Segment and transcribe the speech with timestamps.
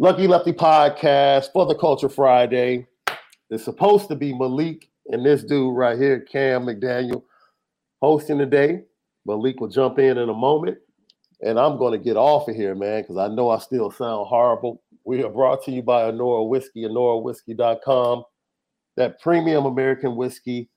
[0.00, 2.86] Lucky Lefty podcast for the Culture Friday.
[3.50, 7.24] It's supposed to be Malik and this dude right here, Cam McDaniel,
[8.00, 8.82] hosting today.
[9.26, 10.78] Malik will jump in in a moment.
[11.40, 14.28] And I'm going to get off of here, man, because I know I still sound
[14.28, 14.80] horrible.
[15.04, 18.22] We are brought to you by Anora Whiskey, AnoraWhiskey.com.
[18.96, 20.70] That premium American whiskey,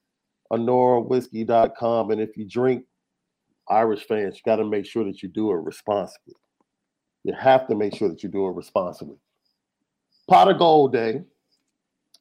[0.51, 2.09] AnoraWhiskey.com.
[2.09, 2.85] And if you drink
[3.69, 6.33] Irish fans, you got to make sure that you do it responsibly.
[7.23, 9.17] You have to make sure that you do it responsibly.
[10.27, 11.23] Pot of Gold Day.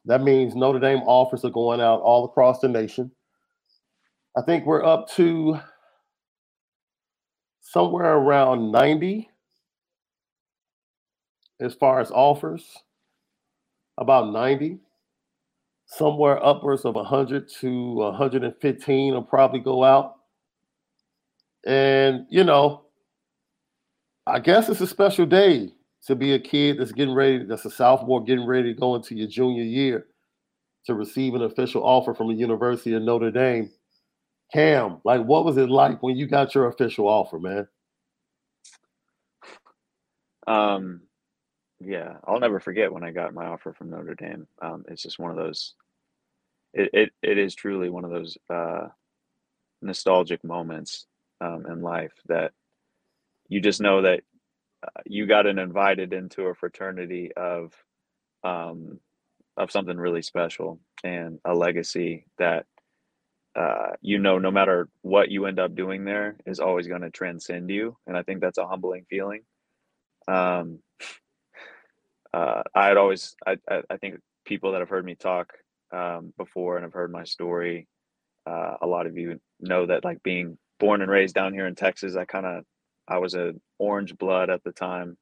[0.05, 3.11] That means Notre Dame offers are going out all across the nation.
[4.35, 5.59] I think we're up to
[7.61, 9.29] somewhere around 90
[11.59, 12.77] as far as offers,
[13.97, 14.79] about 90.
[15.85, 20.15] Somewhere upwards of 100 to 115 will probably go out.
[21.65, 22.85] And, you know,
[24.27, 25.73] I guess it's a special day
[26.05, 29.15] to be a kid that's getting ready, that's a sophomore getting ready to go into
[29.15, 30.07] your junior year
[30.85, 33.71] to receive an official offer from the University of Notre Dame.
[34.53, 37.67] Cam, like, what was it like when you got your official offer, man?
[40.47, 41.01] Um,
[41.79, 44.47] yeah, I'll never forget when I got my offer from Notre Dame.
[44.61, 45.75] Um, it's just one of those.
[46.73, 48.87] It it, it is truly one of those uh,
[49.81, 51.05] nostalgic moments
[51.39, 52.51] um, in life that
[53.51, 54.21] you just know that
[54.81, 57.73] uh, you got invited into a fraternity of
[58.43, 58.99] um,
[59.57, 62.65] of something really special and a legacy that
[63.55, 67.11] uh, you know no matter what you end up doing there is always going to
[67.11, 69.41] transcend you and i think that's a humbling feeling.
[70.29, 70.79] Um,
[72.33, 75.51] uh, i had always I, I, think people that have heard me talk
[75.91, 77.87] um, before and have heard my story
[78.47, 81.75] uh, a lot of you know that like being born and raised down here in
[81.75, 82.63] texas i kind of
[83.11, 85.17] I was an orange blood at the time,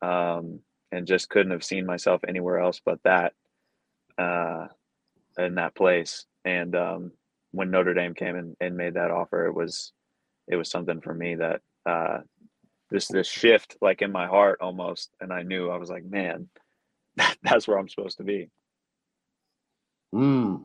[0.00, 0.60] um,
[0.90, 3.34] and just couldn't have seen myself anywhere else but that,
[4.16, 4.68] uh,
[5.38, 6.24] in that place.
[6.46, 7.12] And um,
[7.52, 9.92] when Notre Dame came and, and made that offer, it was
[10.48, 12.18] it was something for me that uh,
[12.90, 16.48] this this shift like in my heart almost, and I knew I was like, man,
[17.16, 18.48] that, that's where I'm supposed to be.
[20.14, 20.64] Mm.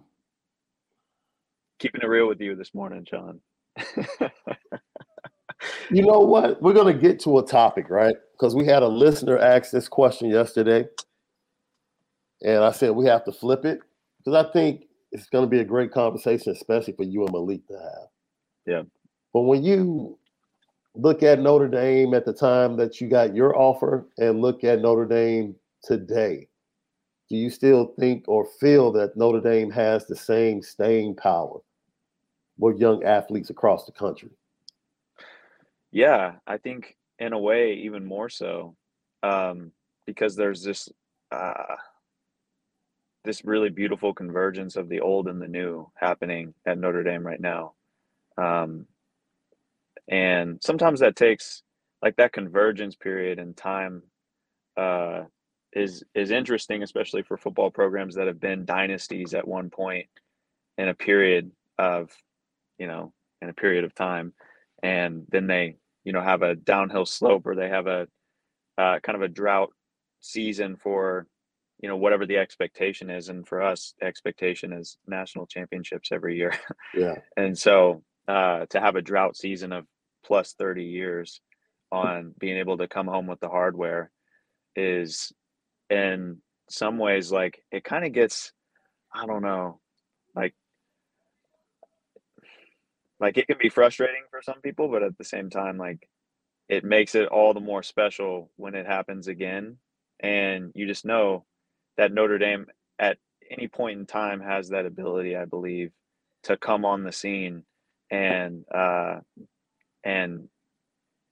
[1.80, 3.42] Keeping it real with you this morning, John.
[5.92, 6.62] you know what?
[6.62, 8.16] We're going to get to a topic, right?
[8.34, 10.86] Because we had a listener ask this question yesterday.
[12.44, 13.80] And I said we have to flip it
[14.18, 17.68] because I think it's going to be a great conversation, especially for you and Malik
[17.68, 18.08] to have.
[18.66, 18.82] Yeah.
[19.34, 20.18] But when you
[20.96, 24.82] look at Notre Dame at the time that you got your offer and look at
[24.82, 26.48] Notre Dame today,
[27.30, 31.60] do you still think or feel that Notre Dame has the same staying power
[32.58, 34.32] with young athletes across the country?
[35.92, 38.76] Yeah, I think in a way even more so,
[39.24, 39.72] um,
[40.06, 40.90] because there's this
[41.32, 41.76] uh,
[43.24, 47.40] this really beautiful convergence of the old and the new happening at Notre Dame right
[47.40, 47.74] now,
[48.38, 48.88] um,
[50.10, 51.64] and sometimes that takes
[52.02, 54.04] like that convergence period in time
[54.78, 55.24] uh,
[55.74, 60.08] is is interesting, especially for football programs that have been dynasties at one point
[60.78, 62.12] in a period of
[62.80, 64.34] you know in a period of time.
[64.84, 68.08] And then they you know have a downhill slope or they have a
[68.78, 69.72] uh, kind of a drought
[70.22, 71.28] season for
[71.80, 73.30] you know whatever the expectation is.
[73.30, 76.54] And for us expectation is national championships every year.
[76.96, 77.16] Yeah.
[77.38, 79.86] And so uh, to have a drought season of
[80.26, 81.42] plus 30 years
[81.92, 84.12] on being able to come home with the hardware
[84.76, 85.32] is
[85.90, 86.38] in
[86.70, 88.54] some ways like it kind of gets
[89.14, 89.82] i don't know
[90.36, 90.54] like
[93.22, 96.10] like it can be frustrating for some people but at the same time like
[96.70, 99.78] it makes it all the more special when it happens again
[100.22, 101.46] and you just know
[101.98, 102.68] that Notre Dame
[103.00, 103.18] at
[103.52, 105.92] any point in time has that ability I believe
[106.44, 107.64] to come on the scene
[108.12, 109.20] and uh
[110.04, 110.50] and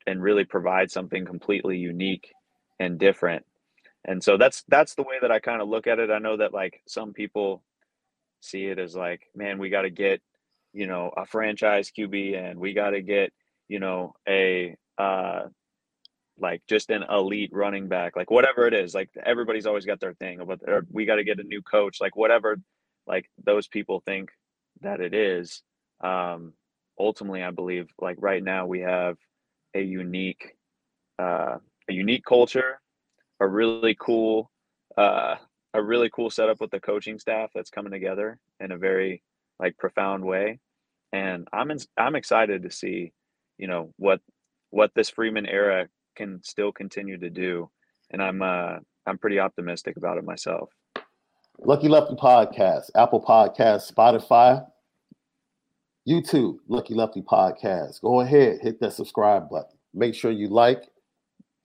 [0.08, 2.34] and really provide something completely unique
[2.80, 3.44] and different
[4.06, 6.10] and so that's that's the way that I kind of look at it.
[6.10, 7.64] I know that like some people
[8.42, 10.22] see it as like, man, we got to get,
[10.74, 13.34] you know, a franchise QB and we got to get,
[13.68, 15.44] you know, a uh
[16.42, 18.94] like just an elite running back, like whatever it is.
[18.94, 20.60] Like everybody's always got their thing but
[20.92, 22.58] we got to get a new coach, like whatever
[23.08, 24.30] like those people think
[24.82, 25.62] that it is.
[26.02, 26.54] Um
[26.98, 29.18] ultimately I believe like right now we have
[29.74, 30.56] a unique
[31.18, 31.58] uh
[31.90, 32.80] a unique culture
[33.40, 34.52] a really cool
[34.98, 35.36] uh,
[35.74, 39.22] a really cool setup with the coaching staff that's coming together in a very
[39.60, 40.60] like profound way.
[41.12, 43.14] And i'm in, i'm excited to see
[43.58, 44.22] you know what
[44.70, 47.70] what this freeman era can still continue to do.
[48.12, 50.70] And i'm uh i'm pretty optimistic about it myself.
[51.60, 54.66] Lucky lefty podcast apple podcast spotify
[56.08, 58.02] youtube lucky lefty podcast.
[58.02, 59.78] Go ahead hit that subscribe button.
[59.94, 60.84] Make sure you like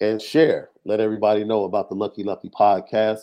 [0.01, 0.71] and share.
[0.85, 3.21] Let everybody know about the Lucky Lefty podcast.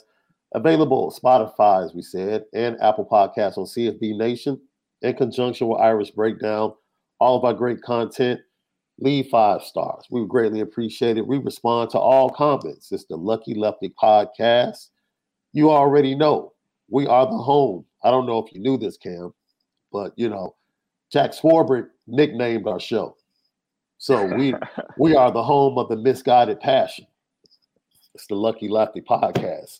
[0.54, 4.60] Available Spotify, as we said, and Apple Podcasts on CFB Nation
[5.02, 6.74] in conjunction with Irish Breakdown.
[7.20, 8.40] All of our great content.
[9.00, 10.06] Leave five stars.
[10.12, 11.26] We would greatly appreciate it.
[11.26, 12.92] We respond to all comments.
[12.92, 14.90] It's the Lucky Lefty podcast.
[15.54, 16.54] You already know
[16.90, 17.86] we are the home.
[18.04, 19.34] I don't know if you knew this, Cam,
[19.92, 20.56] but you know,
[21.12, 23.16] Jack Swarbrick nicknamed our show.
[23.98, 24.54] So we
[24.98, 27.08] we are the home of the misguided passion.
[28.14, 29.80] It's the Lucky Lefty podcast.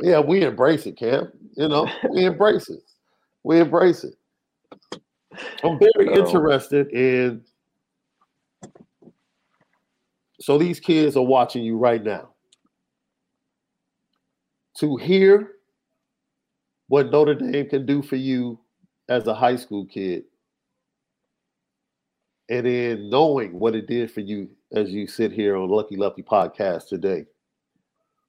[0.00, 1.30] Yeah, we embrace it, Cam.
[1.56, 2.80] You know, we embrace it.
[3.44, 4.14] We embrace it.
[5.62, 7.44] I'm very So- interested in.
[10.40, 12.30] So these kids are watching you right now.
[14.78, 15.52] To hear
[16.88, 18.58] what Notre Dame can do for you
[19.08, 20.24] as a high school kid,
[22.48, 26.22] and then knowing what it did for you as you sit here on Lucky Lefty
[26.22, 27.24] podcast today,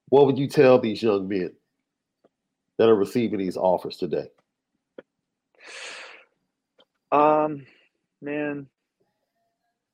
[0.10, 1.54] what would you tell these young men
[2.78, 4.28] that are receiving these offers today?
[7.12, 7.66] Um,
[8.22, 8.68] man,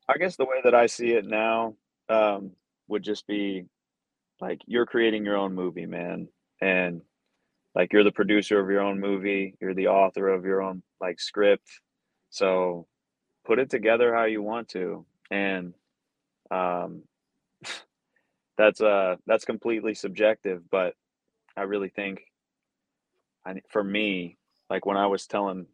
[0.10, 1.76] I guess the way that I see it now
[2.10, 2.52] um,
[2.88, 3.66] would just be
[4.42, 6.28] like you're creating your own movie, man,
[6.62, 7.02] and
[7.76, 11.20] like you're the producer of your own movie, you're the author of your own like
[11.20, 11.70] script,
[12.32, 12.88] So
[13.46, 15.06] put it together how you want to.
[15.32, 15.74] And
[16.52, 17.04] um,
[18.62, 20.94] that's uh that's completely subjective, but
[21.58, 22.22] I really think
[23.46, 24.38] I for me,
[24.70, 25.66] like when I was telling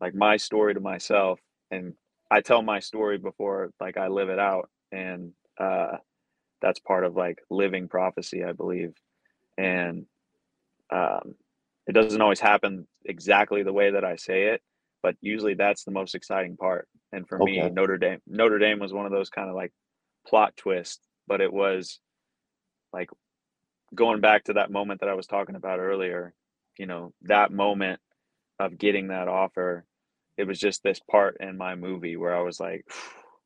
[0.00, 1.94] like my story to myself and
[2.30, 5.96] I tell my story before like I live it out and uh
[6.60, 8.92] that's part of like living prophecy, I believe.
[9.56, 10.04] And
[10.92, 11.34] um
[11.86, 14.62] it doesn't always happen exactly the way that I say it,
[15.02, 16.88] but usually that's the most exciting part.
[17.12, 17.62] And for okay.
[17.62, 19.72] me, Notre Dame Notre Dame was one of those kind of like
[20.26, 22.00] plot twists, but it was
[22.94, 23.10] like
[23.94, 26.32] going back to that moment that I was talking about earlier,
[26.78, 28.00] you know, that moment
[28.60, 29.84] of getting that offer,
[30.38, 32.86] it was just this part in my movie where I was like,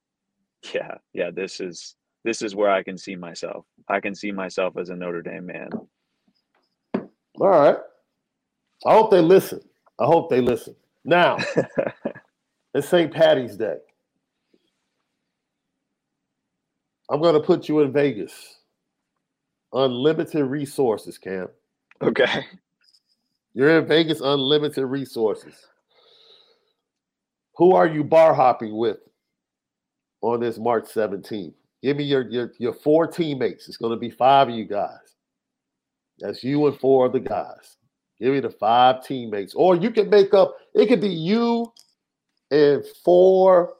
[0.75, 3.65] yeah, yeah, this is this is where I can see myself.
[3.89, 5.71] I can see myself as a Notre Dame man.
[7.41, 7.77] All right.
[8.87, 9.61] I hope they listen.
[9.99, 10.75] I hope they listen.
[11.05, 11.39] Now,
[12.75, 13.13] it's St.
[13.13, 13.79] Patty's Day.
[17.11, 18.58] I'm going to put you in Vegas.
[19.73, 21.49] Unlimited resources, Cam.
[22.03, 22.47] Okay.
[23.55, 25.55] You're in Vegas, unlimited resources.
[27.57, 28.99] Who are you bar hopping with
[30.21, 31.55] on this March 17th?
[31.83, 33.69] Give me your, your, your four teammates.
[33.69, 35.17] It's going to be five of you guys.
[36.19, 37.77] That's you and four of the guys.
[38.21, 39.55] Give me the five teammates.
[39.55, 41.73] Or you can make up, it could be you
[42.51, 43.75] and four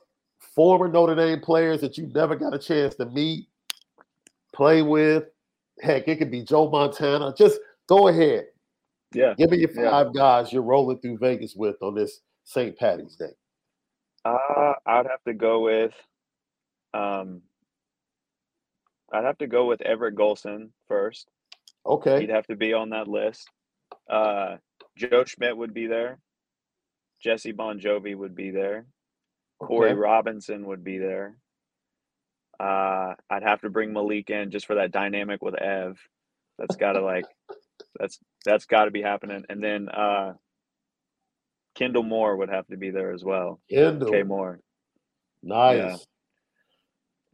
[0.55, 3.47] former Notre Dame players that you never got a chance to meet,
[4.53, 5.25] play with.
[5.81, 7.35] Heck, it could be Joe Montana.
[7.37, 8.47] Just go ahead.
[9.15, 9.35] Yeah.
[9.37, 10.21] Give me your five yeah.
[10.21, 12.77] guys you're rolling through Vegas with on this St.
[12.77, 13.33] Patty's Day.
[14.25, 15.95] Uh, I'd have to go with
[16.95, 17.43] um
[19.13, 21.29] I'd have to go with Everett Golson first.
[21.87, 22.21] Okay.
[22.21, 23.49] He'd have to be on that list.
[24.11, 24.57] Uh,
[24.97, 26.19] Joe Schmidt would be there.
[27.23, 28.87] Jesse Bongiovi would be there.
[29.61, 29.67] Okay.
[29.67, 31.39] Corey Robinson would be there.
[32.61, 35.99] Uh, I'd have to bring Malik in just for that dynamic with Ev.
[36.59, 37.25] That's got to like,
[37.99, 39.45] that's that's got to be happening.
[39.49, 40.35] And then uh,
[41.75, 43.61] Kendall Moore would have to be there as well.
[43.71, 44.61] Kendall K Moore.
[45.43, 45.77] Nice.
[45.77, 45.97] Yeah.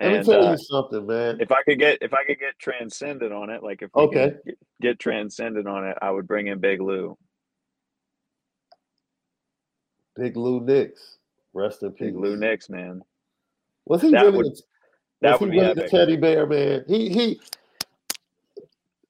[0.01, 1.41] Let and, me tell uh, you something, man.
[1.41, 4.35] If I could get if I could get transcended on it, like if okay.
[4.45, 7.17] get, get transcended on it, I would bring in Big Lou.
[10.17, 11.19] Big Lou Nix.
[11.55, 12.07] Rest in peace.
[12.07, 13.03] Big Lou Nix, man.
[13.87, 14.53] Was he that really would,
[15.25, 16.85] that would he really the teddy bear, man?
[16.87, 17.41] He he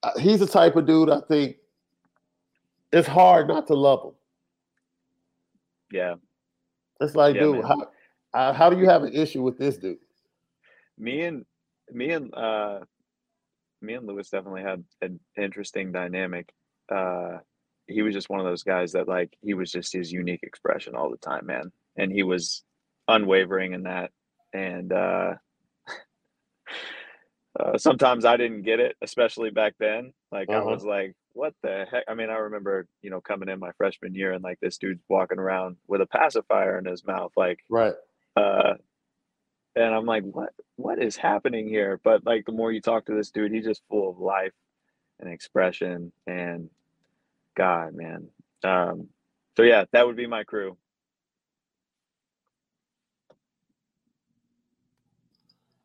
[0.02, 1.56] uh, he's the type of dude I think
[2.92, 4.12] it's hard not to love him.
[5.90, 6.14] Yeah.
[7.00, 7.88] It's like, yeah, dude, how,
[8.32, 9.98] uh, how do you have an issue with this dude?
[10.96, 11.44] me and
[11.92, 12.78] me and uh
[13.82, 16.52] me and Lewis definitely had an interesting dynamic.
[16.88, 17.38] Uh
[17.86, 20.94] he was just one of those guys that like he was just his unique expression
[20.94, 21.70] all the time, man.
[21.96, 22.62] And he was
[23.08, 24.10] unwavering in that.
[24.52, 25.34] And uh,
[27.58, 30.12] uh sometimes I didn't get it, especially back then.
[30.32, 30.60] Like uh-huh.
[30.60, 32.04] I was like, what the heck?
[32.08, 35.02] I mean, I remember, you know, coming in my freshman year and like this dude's
[35.08, 37.94] walking around with a pacifier in his mouth, like right.
[38.36, 38.74] Uh
[39.76, 42.00] and I'm like, what what is happening here?
[42.02, 44.52] But like the more you talk to this dude, he's just full of life
[45.20, 46.70] and expression and
[47.56, 48.28] God, man.
[48.62, 49.08] Um,
[49.56, 50.76] so yeah, that would be my crew.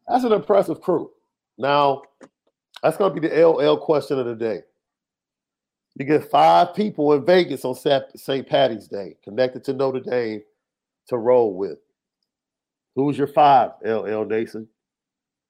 [0.09, 1.11] That's an impressive crew.
[1.57, 2.01] Now,
[2.81, 4.61] that's going to be the LL question of the day.
[5.95, 8.47] You get five people in Vegas on St.
[8.47, 10.41] Patty's Day connected to Notre Dame
[11.07, 11.79] to roll with.
[12.95, 14.67] Who's your five, LL Nation?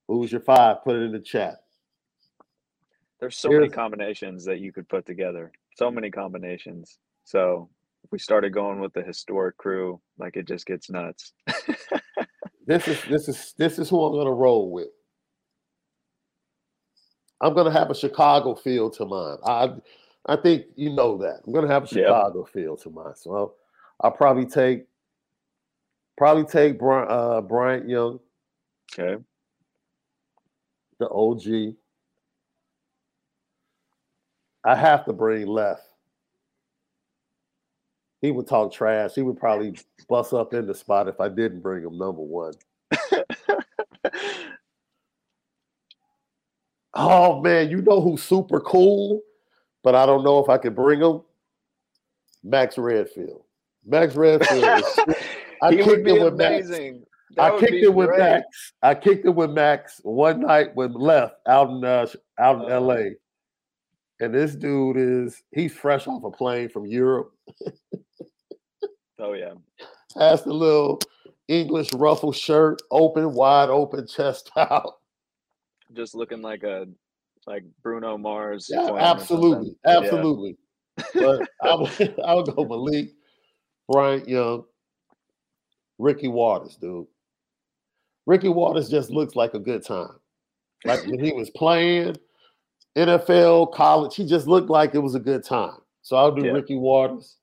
[0.07, 0.83] Who's your five?
[0.83, 1.63] Put it in the chat.
[3.19, 5.51] There's so Here's, many combinations that you could put together.
[5.75, 6.97] So many combinations.
[7.25, 7.69] So
[8.03, 11.33] if we started going with the historic crew, like it just gets nuts.
[12.69, 14.87] this is this is this is who I'm gonna roll with.
[17.41, 19.37] I'm gonna have a Chicago feel to mine.
[19.45, 19.73] I
[20.25, 21.41] I think you know that.
[21.45, 22.53] I'm gonna have a Chicago yep.
[22.53, 23.15] feel to mine.
[23.15, 23.55] So I'll,
[24.01, 24.85] I'll probably take
[26.19, 28.19] Probably take Bryant, uh, Bryant Young.
[28.91, 29.23] Okay.
[30.99, 31.75] The OG.
[34.65, 35.87] I have to bring left.
[38.21, 39.11] He would talk trash.
[39.15, 42.53] He would probably bust up in the spot if I didn't bring him number one.
[46.93, 49.21] oh man, you know who's super cool,
[49.83, 51.21] but I don't know if I can bring him.
[52.43, 53.43] Max Redfield.
[53.85, 54.99] Max Redfield is
[55.61, 57.03] I he kicked it with amazing.
[57.35, 57.53] Max.
[57.55, 58.73] I kicked it with Max.
[58.81, 62.07] I kicked it with Max one night when left out in uh,
[62.39, 63.15] out in uh, L.A.
[64.21, 67.31] And this dude is he's fresh off a plane from Europe.
[69.19, 69.53] oh yeah.
[70.15, 70.99] has the little
[71.47, 74.93] English ruffle shirt, open, wide open, chest out.
[75.93, 76.87] Just looking like a
[77.47, 78.69] like Bruno Mars.
[78.71, 79.75] Yeah, or absolutely.
[79.85, 79.97] Yeah.
[79.97, 80.57] absolutely.
[81.13, 83.09] But I would, I would go Malik,
[83.87, 84.65] Bryant Young,
[85.97, 87.07] Ricky Watters, dude.
[88.25, 90.19] Ricky Watters just looks like a good time.
[90.85, 92.15] Like when he was playing
[92.95, 95.77] NFL, college, he just looked like it was a good time.
[96.03, 96.51] So I'll do Yeah.
[96.51, 97.37] Ricky Watters.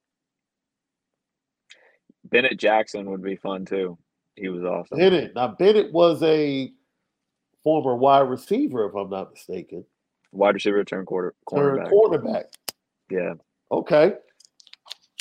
[2.31, 3.99] Bennett Jackson would be fun too.
[4.35, 4.99] He was awesome.
[4.99, 5.35] Bennett.
[5.35, 6.73] Now Bennett was a
[7.63, 9.85] former wide receiver, if I'm not mistaken.
[10.33, 11.89] Wide receiver, turn quarter cornerback.
[11.89, 12.45] quarterback.
[13.11, 13.35] Yeah.
[13.71, 14.15] Okay.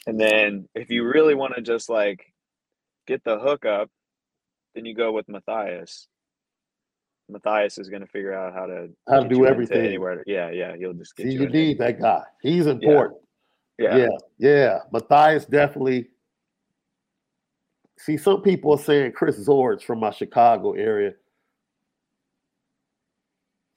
[0.07, 2.33] And then if you really want to just like
[3.07, 3.89] get the hook up,
[4.73, 6.07] then you go with Matthias.
[7.29, 9.83] Matthias is going to figure out how to How to do everything.
[9.83, 10.23] Anywhere.
[10.27, 10.75] Yeah, yeah.
[10.77, 11.41] He'll just get See, you.
[11.41, 12.21] you need that guy.
[12.41, 13.21] He's important.
[13.79, 13.97] Yeah.
[13.97, 14.07] Yeah,
[14.37, 14.79] yeah.
[14.91, 16.09] Matthias definitely.
[17.97, 21.13] See, some people are saying Chris Zorich from my Chicago area.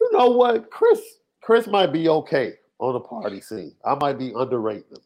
[0.01, 0.71] You know what?
[0.71, 1.01] Chris
[1.43, 3.75] Chris might be okay on the party scene.
[3.85, 5.03] I might be underrating him.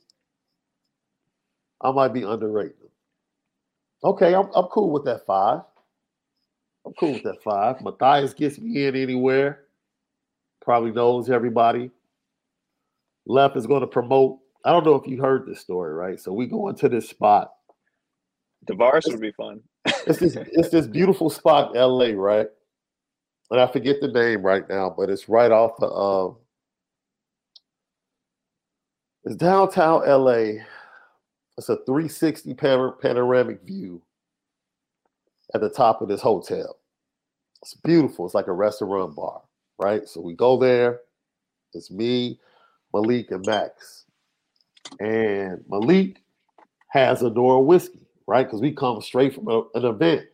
[1.81, 2.89] I might be underrating him.
[4.05, 5.61] Okay, I'm, I'm cool with that five.
[6.85, 7.81] I'm cool with that five.
[7.81, 9.65] Matthias gets me in anywhere.
[10.61, 11.91] Probably knows everybody.
[13.27, 14.39] Left is going to promote.
[14.65, 16.19] I don't know if you heard this story, right?
[16.19, 17.53] So we go into this spot.
[18.67, 19.61] Tavares would be fun.
[20.07, 22.49] It's this it's this beautiful spot LA, right?
[23.51, 26.37] And I forget the name right now, but it's right off the um
[29.25, 30.63] it's downtown LA.
[31.59, 34.03] It's a 360 panor- panoramic view
[35.55, 36.79] at the top of this hotel.
[37.63, 38.27] It's beautiful.
[38.27, 39.43] It's like a restaurant bar,
[39.79, 40.09] right?
[40.09, 41.01] So we go there.
[41.75, 42.41] It's me,
[42.93, 44.07] Malik, and Max.
[45.01, 46.23] And Malik
[46.89, 48.45] has a door whiskey, right?
[48.47, 50.27] Because we come straight from a- an event,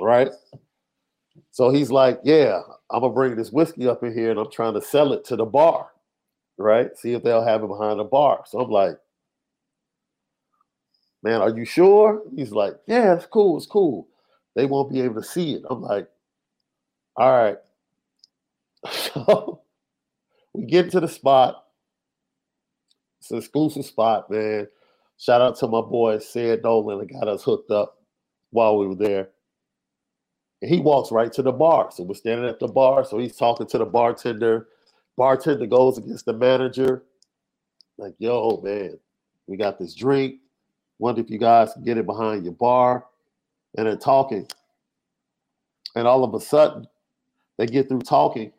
[0.00, 0.30] right?
[1.50, 4.74] So he's like, Yeah, I'm gonna bring this whiskey up in here and I'm trying
[4.74, 5.90] to sell it to the bar,
[6.58, 6.96] right?
[6.96, 8.44] See if they'll have it behind the bar.
[8.46, 8.98] So I'm like,
[11.22, 12.22] Man, are you sure?
[12.34, 14.08] He's like, Yeah, it's cool, it's cool.
[14.54, 15.62] They won't be able to see it.
[15.70, 16.08] I'm like,
[17.16, 17.58] All right.
[18.90, 19.62] So
[20.54, 21.64] we get to the spot.
[23.20, 24.68] It's an exclusive spot, man.
[25.18, 27.98] Shout out to my boy Sid Nolan that got us hooked up
[28.50, 29.30] while we were there.
[30.60, 31.90] And he walks right to the bar.
[31.92, 33.04] So we're standing at the bar.
[33.04, 34.68] So he's talking to the bartender.
[35.16, 37.02] Bartender goes against the manager.
[37.98, 38.98] Like, yo, man,
[39.46, 40.36] we got this drink.
[40.98, 43.06] Wonder if you guys can get it behind your bar.
[43.76, 44.46] And they're talking.
[45.94, 46.86] And all of a sudden,
[47.58, 48.52] they get through talking.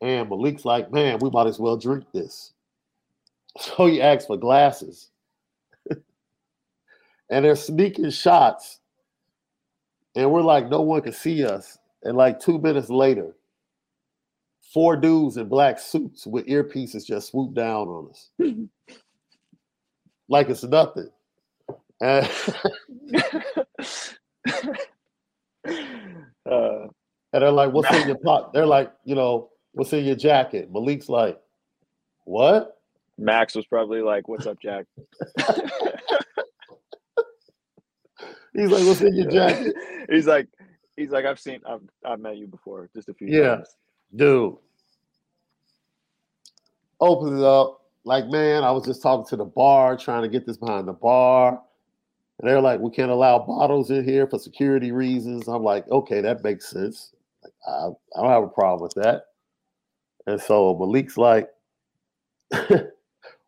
[0.00, 2.52] And Malik's like, man, we might as well drink this.
[3.58, 5.10] So he asks for glasses.
[7.30, 8.80] And they're sneaking shots.
[10.14, 11.78] And we're like, no one can see us.
[12.02, 13.34] And like two minutes later,
[14.72, 18.30] four dudes in black suits with earpieces just swoop down on us.
[20.28, 21.10] like it's nothing.
[22.00, 22.26] And,
[26.46, 26.86] uh,
[27.32, 28.52] and they're like, what's in your pot?
[28.52, 30.72] They're like, you know, what's in your jacket?
[30.72, 31.38] Malik's like,
[32.24, 32.78] what?
[33.18, 34.86] Max was probably like, "What's up, Jack?"
[38.58, 39.74] He's like, what's in your jacket?
[40.10, 40.48] he's like,
[40.96, 43.56] he's like, "I've seen, I've, I've met you before, just a few Yeah.
[43.56, 43.76] times."
[44.16, 44.56] dude.
[47.00, 47.82] Opens it up.
[48.04, 50.92] Like man i was just talking to the bar trying to get this behind the
[50.94, 51.60] bar.
[52.40, 55.46] And they're like we can't allow bottles in here for security reasons.
[55.46, 57.12] I'm like okay that makes sense.
[57.44, 59.24] Like, I, I don't have a problem with that.
[60.26, 61.50] And so malik's like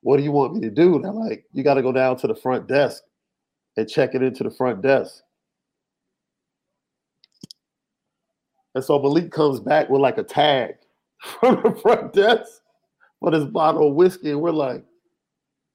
[0.03, 0.97] what do you want me to do?
[0.97, 3.03] And i'm like you got to go down to the front desk
[3.77, 5.23] and check it into the front desk
[8.75, 10.77] And so Malik comes back with like a tag
[11.41, 12.63] from the front desk
[13.19, 14.31] for this bottle of whiskey.
[14.31, 14.85] And we're like,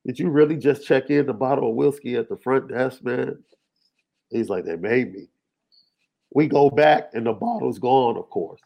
[0.05, 3.43] did you really just check in the bottle of whiskey at the front desk, man?
[4.29, 5.27] He's like, they made me.
[6.33, 8.59] We go back and the bottle's gone, of course.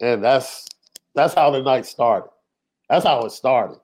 [0.00, 0.66] And that's
[1.14, 2.30] that's how the night started.
[2.90, 3.78] That's how it started.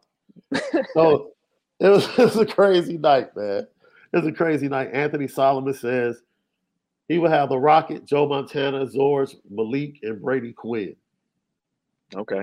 [0.94, 1.32] so
[1.80, 3.66] it was, it was a crazy night, man.
[4.12, 4.90] It was a crazy night.
[4.92, 6.22] Anthony Solomon says
[7.08, 10.96] he would have the Rocket, Joe Montana, Zorich, Malik, and Brady Quinn.
[12.14, 12.42] Okay,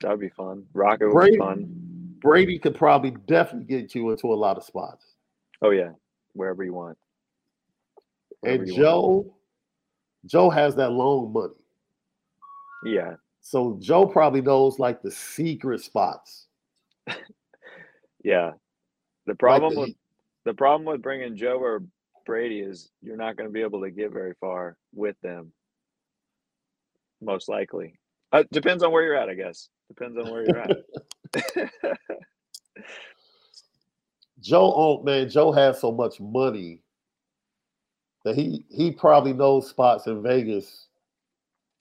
[0.00, 0.64] that would be fun.
[0.74, 1.78] Rocket would Brady- be fun.
[2.20, 5.06] Brady could probably definitely get you into a lot of spots.
[5.60, 5.90] Oh yeah,
[6.34, 6.96] wherever you want.
[8.40, 8.82] Wherever And you want.
[8.84, 9.34] Joe,
[10.26, 11.54] Joe has that loan money.
[12.84, 16.46] Yeah, So Joe probably knows like the secret spots.
[18.22, 18.52] yeah.
[19.26, 19.96] The problem like with
[20.44, 21.82] the, problem with bringing Joe or
[22.26, 25.52] Brady is you're not going to be able to get very far with them.
[27.20, 27.94] Most likely,
[28.32, 29.28] uh, depends on where you're at.
[29.28, 30.76] I guess depends on where you're at.
[34.40, 36.80] Joe, oh man, Joe has so much money
[38.24, 40.88] that he he probably knows spots in Vegas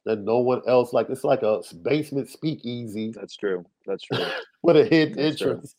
[0.05, 1.09] that no one else like.
[1.09, 3.65] It's like a basement speakeasy That's true.
[3.85, 4.23] That's true.
[4.61, 5.75] with a hidden That's entrance.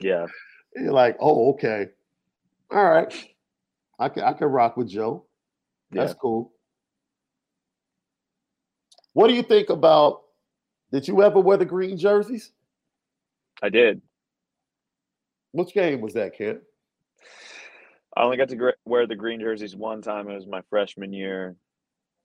[0.00, 0.26] Yeah.
[0.74, 1.88] You're like, oh, okay,
[2.70, 3.12] all right,
[3.98, 5.26] I can I can rock with Joe.
[5.90, 6.18] That's Yeah.
[6.20, 6.52] cool.
[9.12, 10.22] What do you think about?
[10.92, 12.52] Did you ever wear the green jerseys?
[13.62, 14.00] I did.
[15.52, 16.60] Which game was that, kid?
[18.16, 20.28] I only got to wear the green jerseys one time.
[20.28, 21.56] It was my freshman year,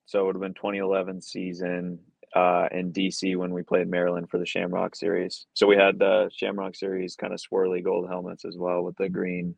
[0.06, 2.00] so it would have been 2011 season
[2.36, 5.46] uh, in DC when we played Maryland for the Shamrock Series.
[5.54, 9.08] So we had the Shamrock Series kind of swirly gold helmets as well with the
[9.08, 9.56] green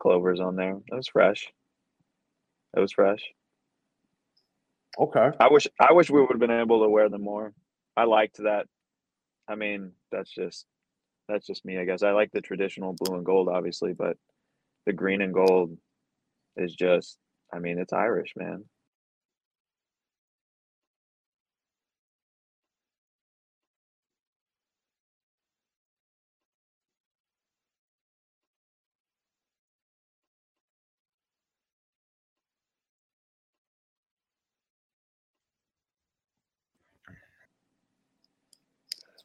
[0.00, 0.78] clovers on there.
[0.88, 1.52] That was fresh.
[2.76, 3.22] It was fresh.
[4.98, 5.30] Okay.
[5.38, 7.52] I wish I wish we would have been able to wear them more.
[7.96, 8.66] I liked that.
[9.46, 10.66] I mean, that's just
[11.28, 12.02] that's just me, I guess.
[12.02, 14.16] I like the traditional blue and gold, obviously, but
[14.86, 15.76] the green and gold
[16.56, 17.18] is just
[17.52, 18.64] I mean, it's Irish, man.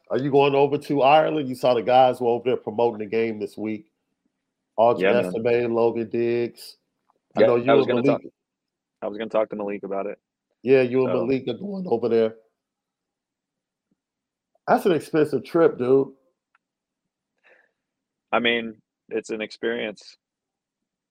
[0.10, 1.48] Are you going over to Ireland?
[1.50, 3.92] You saw the guys were over there promoting the game this week.
[4.78, 5.22] Archie Yeah.
[5.68, 6.78] Logan Diggs.
[7.36, 8.06] I Yeah, know I you was and Malik.
[8.24, 8.32] talk
[9.02, 10.20] I was gonna talk to Malik about it.
[10.64, 12.36] Yeah, you and Malik are going over there.
[14.68, 16.14] That's an expensive trip, dude.
[18.32, 20.18] I mean, it's an experience.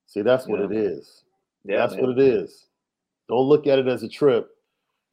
[0.07, 0.67] See, that's what Yeah.
[0.67, 1.25] it is.
[1.65, 2.03] Yeah, that's man.
[2.07, 2.69] what it is.
[3.29, 4.49] Don't look at it as a trip.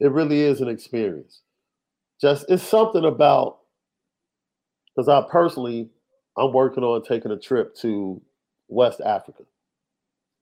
[0.00, 1.42] It really is an experience.
[2.20, 3.60] Just it's something about
[4.96, 5.90] because I personally
[6.38, 8.20] I'm working on taking a trip to
[8.68, 9.44] West Africa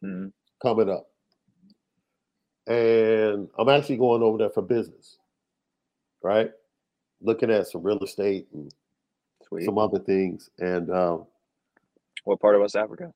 [0.03, 0.33] Mhm.
[0.63, 1.11] coming up.
[2.67, 5.19] And I'm actually going over there for business.
[6.23, 6.53] Right?
[7.21, 8.73] Looking at some real estate and
[9.43, 9.65] Sweet.
[9.67, 10.51] some other things.
[10.59, 11.27] And um,
[12.25, 13.13] What part of West Africa?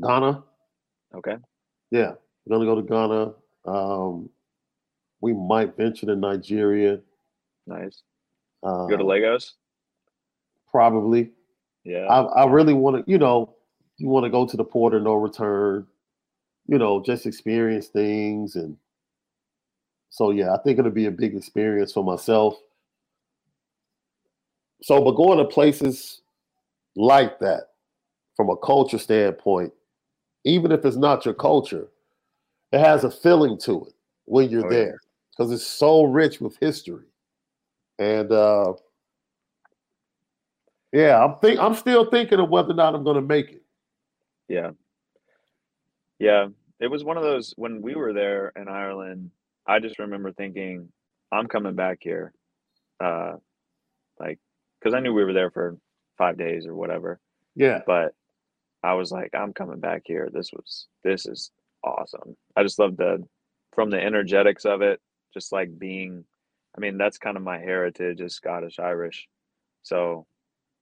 [0.00, 0.42] Ghana,
[1.14, 1.36] Okay.
[1.90, 2.14] Yeah,
[2.46, 3.34] we're gonna go to Ghana.
[3.66, 4.30] Um,
[5.20, 7.00] we might venture to Nigeria.
[7.66, 8.02] Nice.
[8.62, 9.54] Uh, Go to Lagos?
[10.72, 11.30] Probably.
[11.84, 12.06] Yeah.
[12.06, 13.54] I, I really want to, you know,
[13.98, 15.86] you want to go to the port of no return.
[16.66, 18.76] You know, just experience things, and
[20.10, 22.56] so yeah, I think it'll be a big experience for myself.
[24.82, 26.22] So, but going to places
[26.96, 27.68] like that,
[28.36, 29.72] from a culture standpoint,
[30.44, 31.88] even if it's not your culture,
[32.72, 34.98] it has a feeling to it when you're Oh, there
[35.30, 37.06] because it's so rich with history.
[37.98, 38.74] And uh
[40.92, 43.62] yeah, I'm think I'm still thinking of whether or not I'm going to make it.
[44.48, 44.70] Yeah.
[46.18, 46.48] Yeah.
[46.80, 49.30] It was one of those when we were there in Ireland,
[49.66, 50.88] I just remember thinking,
[51.30, 52.32] I'm coming back here.
[53.02, 53.34] Uh
[54.20, 54.38] like
[54.80, 55.78] because I knew we were there for
[56.18, 57.20] five days or whatever.
[57.54, 58.14] Yeah, But
[58.82, 60.28] I was like, I'm coming back here.
[60.32, 61.50] This was this is
[61.84, 62.36] awesome.
[62.56, 63.24] I just love the
[63.72, 65.00] from the energetics of it,
[65.32, 66.24] just like being
[66.76, 69.28] I mean, that's kind of my heritage is Scottish Irish.
[69.82, 70.26] So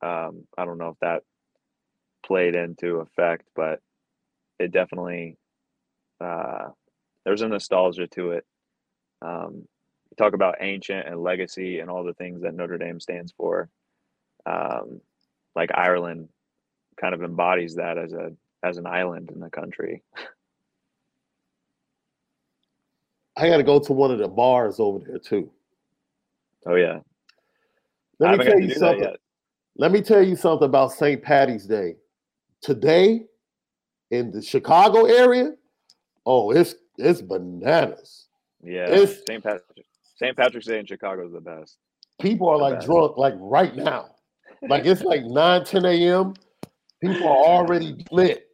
[0.02, 1.22] um I don't know if that
[2.24, 3.80] played into effect, but
[4.58, 5.36] it definitely
[6.20, 6.68] uh
[7.24, 8.44] there's a nostalgia to it.
[9.22, 9.66] Um
[10.10, 13.68] you talk about ancient and legacy and all the things that Notre Dame stands for.
[14.46, 15.00] Um
[15.54, 16.28] like Ireland
[17.00, 18.32] kind of embodies that as a
[18.62, 20.02] as an island in the country.
[23.36, 25.50] I got to go to one of the bars over there too.
[26.66, 27.00] Oh yeah,
[28.18, 29.14] Let I me tell you something.
[29.76, 31.22] Let me tell you something about St.
[31.22, 31.96] Patty's Day.
[32.60, 33.24] Today
[34.10, 35.54] in the Chicago area,
[36.26, 38.26] oh, it's it's bananas.
[38.62, 39.42] Yeah, It's- St.
[39.42, 40.36] Patrick St.
[40.36, 41.78] Patrick's Day in Chicago is the best.
[42.20, 42.86] People are The like best.
[42.86, 44.14] drunk like right now.
[44.68, 46.34] Like it's like 9, 10 a.m.
[47.00, 48.48] People are already lit.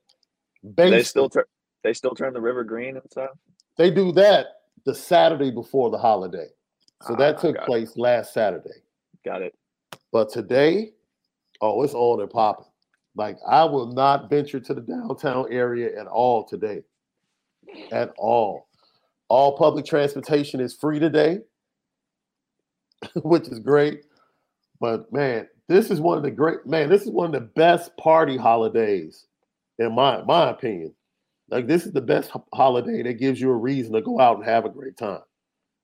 [0.63, 1.49] they still tur-
[1.83, 3.31] they still turn the river green and stuff.
[3.77, 4.47] they do that
[4.85, 6.47] the Saturday before the holiday.
[7.03, 7.67] So that Ah, took got it.
[7.67, 8.83] place last Saturday.
[9.25, 9.55] Got it.
[10.13, 10.93] But today,
[11.61, 12.67] oh, it's on and popping.
[13.15, 16.83] Like I will not venture to the downtown area at all today.
[17.91, 18.69] At all.
[19.29, 21.41] All public transportation is free today,
[23.23, 24.05] which is great.
[24.81, 27.97] But man, this is one of the great man, this is one of the best
[27.97, 29.27] party holidays
[29.79, 30.95] in my my opinion.
[31.51, 34.45] Like this is the best holiday that gives you a reason to go out and
[34.45, 35.21] have a great time.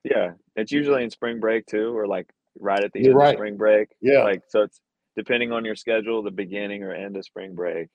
[0.04, 3.34] Yeah, it's usually in spring break too, or like right at the You're end right.
[3.34, 3.88] of spring break.
[4.00, 4.80] Yeah, like so it's
[5.16, 7.88] depending on your schedule, the beginning or end of spring break.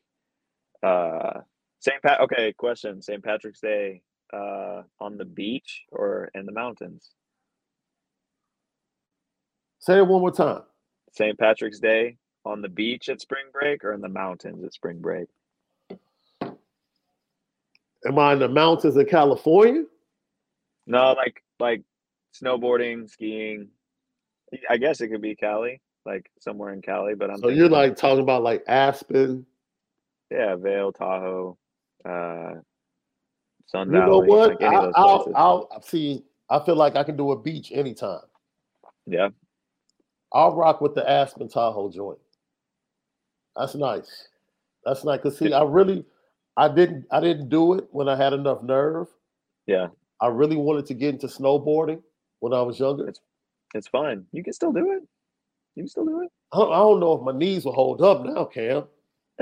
[0.83, 1.41] Uh,
[1.79, 2.01] St.
[2.01, 2.21] Pat.
[2.21, 3.23] Okay, question: St.
[3.23, 4.01] Patrick's Day
[4.33, 7.11] uh, on the beach or in the mountains?
[9.79, 10.63] Say it one more time.
[11.11, 11.37] St.
[11.37, 15.27] Patrick's Day on the beach at spring break or in the mountains at spring break?
[18.05, 19.83] Am I in the mountains in California?
[20.85, 21.83] No, like like
[22.33, 23.69] snowboarding, skiing.
[24.69, 27.13] I guess it could be Cali, like somewhere in Cali.
[27.13, 29.45] But I'm so you're like talking about like Aspen.
[30.31, 31.57] Yeah, Vail, Tahoe,
[32.03, 32.53] uh,
[33.67, 34.09] Sun you Valley.
[34.09, 34.59] know what?
[34.59, 36.23] Like I, I'll, I'll see.
[36.49, 38.21] I feel like I can do a beach anytime.
[39.05, 39.29] Yeah,
[40.33, 42.19] I'll rock with the Aspen Tahoe joint.
[43.55, 44.27] That's nice.
[44.85, 45.19] That's nice.
[45.21, 46.05] Cause see, I really,
[46.55, 49.07] I didn't, I didn't do it when I had enough nerve.
[49.65, 49.87] Yeah.
[50.21, 52.01] I really wanted to get into snowboarding
[52.39, 53.07] when I was younger.
[53.07, 53.19] It's,
[53.73, 54.25] it's fun.
[54.31, 55.07] You can still do it.
[55.77, 56.29] You still do it.
[56.51, 58.85] I don't, I don't know if my knees will hold up now, Cam.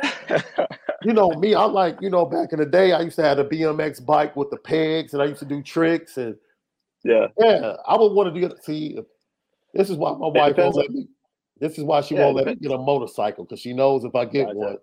[1.04, 3.40] you know me, I like, you know, back in the day, I used to have
[3.40, 6.36] a BMX bike with the pegs and I used to do tricks and
[7.04, 7.28] yeah.
[7.40, 7.76] Yeah.
[7.88, 9.00] I would want to do see
[9.74, 11.08] this is why my wife won't let me
[11.60, 14.14] this is why she yeah, won't let me get a motorcycle because she knows if
[14.14, 14.58] I get gotcha.
[14.58, 14.78] one,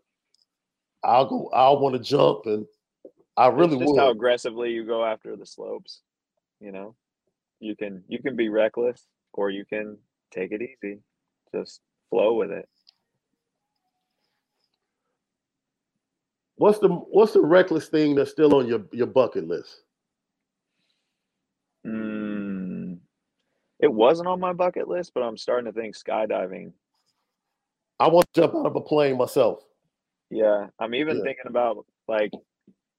[1.05, 1.51] I'll go.
[1.53, 2.67] I'll want to jump, and
[3.37, 4.01] I really it's just would.
[4.01, 6.01] How aggressively you go after the slopes,
[6.61, 6.95] you know,
[7.61, 9.99] you can you can be reckless or you can
[10.31, 11.01] take it easy,
[11.55, 12.69] just flow with it.
[16.57, 19.83] What's the what's the reckless thing that's still on your your bucket list?
[21.87, 22.99] Mm,
[23.81, 26.73] it wasn't on my bucket list, but I'm starting to think skydiving.
[27.99, 29.61] I want to jump out of a plane myself.
[30.31, 31.23] Yeah, I'm even yeah.
[31.25, 32.31] thinking about like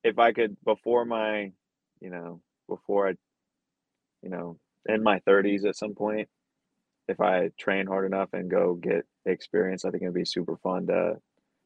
[0.03, 1.51] if I could before my,
[2.01, 3.13] you know, before I,
[4.21, 6.27] you know, in my 30s at some point,
[7.07, 10.87] if I train hard enough and go get experience, I think it'd be super fun
[10.87, 11.15] to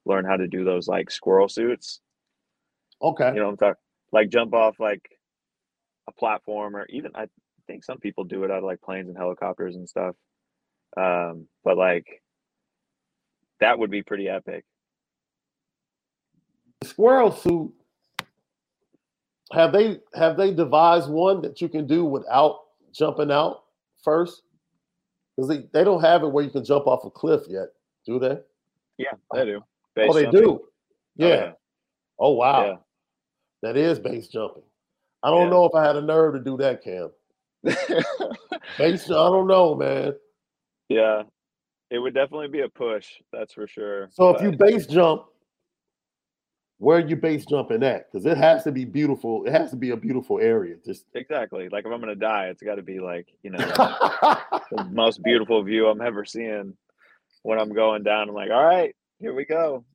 [0.05, 2.01] learn how to do those like squirrel suits.
[3.01, 3.29] Okay.
[3.33, 3.75] You know, I'm talking
[4.11, 5.03] like jump off like
[6.07, 7.27] a platform or even I
[7.67, 10.15] think some people do it out of like planes and helicopters and stuff.
[10.95, 12.23] Um, but like
[13.59, 14.65] that would be pretty epic.
[16.81, 17.73] The squirrel suit.
[19.53, 22.59] Have they have they devised one that you can do without
[22.93, 23.63] jumping out
[24.03, 24.41] first?
[25.37, 27.67] Because they, they don't have it where you can jump off a cliff yet,
[28.05, 28.39] do they?
[28.97, 29.61] Yeah, they do.
[29.95, 30.41] Base oh, they jumping.
[30.41, 30.61] do.
[31.15, 31.27] Yeah.
[31.27, 31.51] Oh, yeah.
[32.19, 32.65] oh wow.
[32.65, 32.75] Yeah.
[33.61, 34.63] That is base jumping.
[35.23, 35.49] I don't yeah.
[35.49, 37.11] know if I had a nerve to do that, Cam.
[38.77, 40.13] base, I don't know, man.
[40.89, 41.23] Yeah,
[41.91, 43.07] it would definitely be a push.
[43.31, 44.09] That's for sure.
[44.11, 44.41] So but...
[44.41, 45.25] if you base jump,
[46.79, 48.11] where are you base jumping at?
[48.11, 49.45] Because it has to be beautiful.
[49.45, 50.75] It has to be a beautiful area.
[50.85, 51.69] Just exactly.
[51.69, 53.57] Like if I'm gonna die, it's got to be like you know
[54.71, 56.75] the most beautiful view I'm ever seeing
[57.41, 58.29] when I'm going down.
[58.29, 59.85] I'm like, all right, here we go.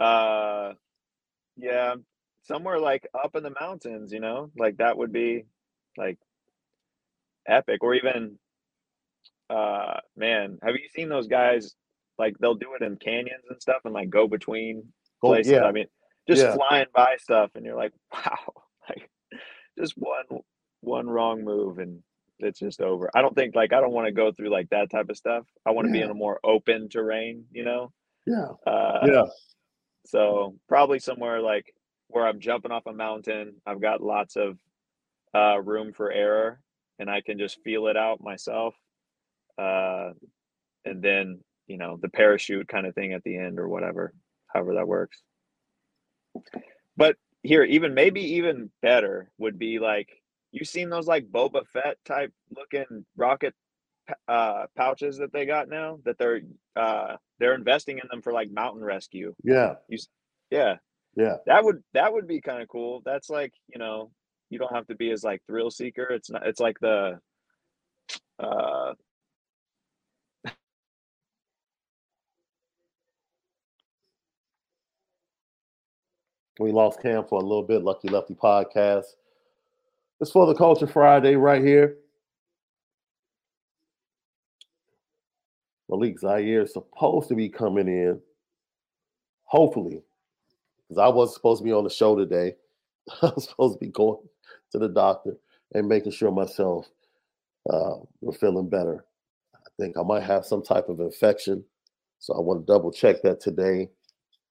[0.00, 0.72] Uh,
[1.56, 1.96] yeah,
[2.44, 4.10] somewhere like up in the mountains.
[4.10, 5.44] You know, like that would be
[5.98, 6.18] like
[7.46, 7.82] epic.
[7.82, 8.38] Or even,
[9.50, 11.74] uh, man, have you seen those guys?
[12.18, 14.84] Like they'll do it in canyons and stuff, and like go between
[15.24, 15.52] oh, places.
[15.52, 15.64] Yeah.
[15.64, 15.86] I mean,
[16.28, 16.54] just yeah.
[16.54, 18.52] flying by stuff, and you're like, wow,
[18.88, 19.10] like
[19.78, 20.40] just one
[20.80, 22.02] one wrong move, and
[22.38, 23.10] it's just over.
[23.14, 25.46] I don't think like I don't want to go through like that type of stuff.
[25.66, 26.00] I want to yeah.
[26.00, 27.92] be in a more open terrain, you know.
[28.26, 28.48] Yeah.
[28.66, 29.24] Uh, yeah.
[30.06, 31.74] So probably somewhere like
[32.08, 33.54] where I'm jumping off a mountain.
[33.66, 34.58] I've got lots of
[35.34, 36.60] uh, room for error,
[36.98, 38.74] and I can just feel it out myself.
[39.58, 40.10] Uh,
[40.84, 44.12] and then you know the parachute kind of thing at the end or whatever,
[44.54, 45.22] however that works.
[46.96, 50.08] But here, even maybe even better would be like
[50.52, 53.54] you seen those like Boba Fett type looking rocket
[54.28, 56.40] uh, pouches that they got now that they're
[56.76, 59.34] uh, they're investing in them for like mountain rescue.
[59.42, 59.74] Yeah.
[59.88, 59.98] You,
[60.50, 60.76] yeah.
[61.16, 61.36] Yeah.
[61.46, 63.02] That would that would be kind of cool.
[63.04, 64.10] That's like you know
[64.50, 66.04] you don't have to be as like thrill seeker.
[66.04, 66.46] It's not.
[66.46, 67.18] It's like the.
[68.38, 68.94] Uh,
[76.58, 77.82] we lost Cam for a little bit.
[77.82, 79.04] Lucky Lefty podcast.
[80.20, 81.96] It's for the Culture Friday right here.
[85.88, 88.20] Malik Zaire is supposed to be coming in,
[89.44, 90.02] hopefully,
[90.88, 92.54] because I was supposed to be on the show today.
[93.22, 94.18] I was supposed to be going
[94.72, 95.36] to the doctor
[95.74, 96.88] and making sure myself
[97.68, 99.04] uh, we're feeling better.
[99.54, 101.64] I think I might have some type of infection,
[102.18, 103.90] so I want to double check that today.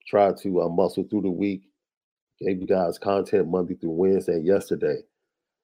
[0.05, 1.63] Try to uh, muscle through the week,
[2.39, 4.98] gave you guys content Monday through Wednesday yesterday.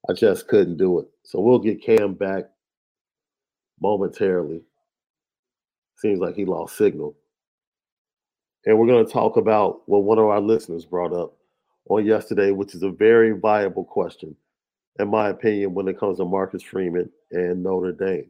[0.10, 1.08] I just couldn't do it.
[1.24, 2.46] So we'll get Cam back
[3.82, 4.62] momentarily.
[5.98, 7.16] Seems like he lost signal.
[8.66, 11.36] And we're going to talk about what one of our listeners brought up
[11.90, 14.36] on yesterday, which is a very viable question,
[15.00, 18.30] in my opinion, when it comes to Marcus Freeman and Notre Dame.